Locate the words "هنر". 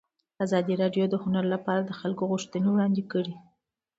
1.23-1.45